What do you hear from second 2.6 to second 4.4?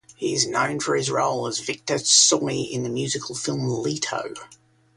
in the musical film "Leto".